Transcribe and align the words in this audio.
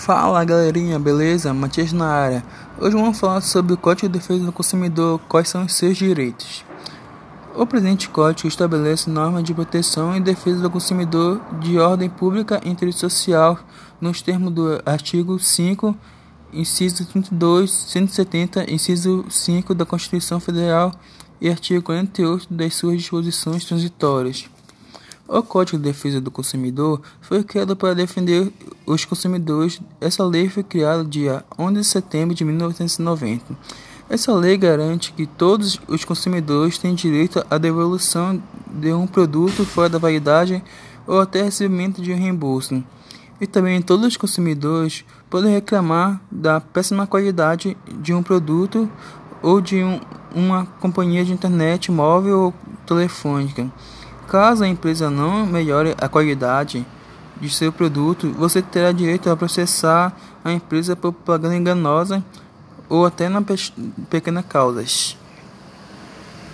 Fala 0.00 0.42
galerinha, 0.46 0.98
beleza? 0.98 1.52
Matias 1.52 1.92
na 1.92 2.06
área. 2.06 2.42
Hoje 2.78 2.96
vamos 2.96 3.20
falar 3.20 3.42
sobre 3.42 3.74
o 3.74 3.76
Código 3.76 4.08
de 4.08 4.18
Defesa 4.18 4.42
do 4.42 4.50
Consumidor, 4.50 5.20
quais 5.28 5.50
são 5.50 5.66
os 5.66 5.74
seus 5.74 5.98
direitos. 5.98 6.64
O 7.54 7.66
presente 7.66 8.08
código 8.08 8.48
estabelece 8.48 9.10
normas 9.10 9.44
de 9.44 9.52
proteção 9.52 10.16
e 10.16 10.20
defesa 10.20 10.62
do 10.62 10.70
consumidor 10.70 11.38
de 11.60 11.78
ordem 11.78 12.08
pública 12.08 12.62
e 12.64 12.70
interesse 12.70 13.00
social 13.00 13.58
nos 14.00 14.22
termos 14.22 14.54
do 14.54 14.80
artigo 14.86 15.38
5, 15.38 15.94
inciso 16.50 17.04
32, 17.04 17.70
170, 17.70 18.72
inciso 18.72 19.26
5 19.28 19.74
da 19.74 19.84
Constituição 19.84 20.40
Federal 20.40 20.92
e 21.38 21.50
artigo 21.50 21.82
48 21.82 22.46
das 22.50 22.74
suas 22.74 22.96
disposições 22.96 23.66
transitórias. 23.66 24.48
O 25.28 25.42
Código 25.42 25.76
de 25.76 25.84
Defesa 25.84 26.22
do 26.22 26.30
Consumidor 26.30 27.02
foi 27.20 27.44
criado 27.44 27.76
para 27.76 27.94
defender 27.94 28.50
os 28.92 29.04
consumidores. 29.04 29.80
Essa 30.00 30.24
lei 30.24 30.48
foi 30.48 30.62
criada 30.62 31.04
dia 31.04 31.44
11 31.58 31.74
de 31.74 31.84
setembro 31.84 32.34
de 32.34 32.44
1990. 32.44 33.56
Essa 34.08 34.34
lei 34.34 34.56
garante 34.56 35.12
que 35.12 35.24
todos 35.24 35.80
os 35.86 36.04
consumidores 36.04 36.78
têm 36.78 36.94
direito 36.94 37.44
à 37.48 37.56
devolução 37.58 38.42
de 38.66 38.92
um 38.92 39.06
produto 39.06 39.64
fora 39.64 39.88
da 39.88 39.98
validade 39.98 40.62
ou 41.06 41.20
até 41.20 41.42
recebimento 41.42 42.02
de 42.02 42.12
um 42.12 42.16
reembolso. 42.16 42.82
E 43.40 43.46
também 43.46 43.80
todos 43.80 44.06
os 44.06 44.16
consumidores 44.16 45.04
podem 45.30 45.52
reclamar 45.52 46.20
da 46.30 46.60
péssima 46.60 47.06
qualidade 47.06 47.76
de 48.00 48.12
um 48.12 48.22
produto 48.22 48.90
ou 49.40 49.60
de 49.60 49.82
um, 49.82 50.00
uma 50.34 50.66
companhia 50.80 51.24
de 51.24 51.32
internet 51.32 51.90
móvel 51.92 52.40
ou 52.40 52.54
telefônica. 52.84 53.70
Caso 54.28 54.64
a 54.64 54.68
empresa 54.68 55.08
não 55.08 55.46
melhore 55.46 55.94
a 55.98 56.08
qualidade 56.08 56.84
de 57.40 57.48
seu 57.48 57.72
produto, 57.72 58.30
você 58.32 58.60
terá 58.60 58.92
direito 58.92 59.30
a 59.30 59.36
processar 59.36 60.14
a 60.44 60.52
empresa 60.52 60.94
por 60.94 61.12
propaganda 61.12 61.56
enganosa 61.56 62.22
ou 62.88 63.06
até 63.06 63.28
na 63.28 63.42
pequena 64.10 64.42
causas. 64.42 65.16